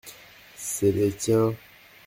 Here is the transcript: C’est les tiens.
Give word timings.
C’est 0.55 0.93
les 0.93 1.11
tiens. 1.11 1.53